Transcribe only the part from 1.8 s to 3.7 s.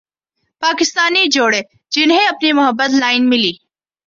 جنھیں اپنی محبت لائن ملی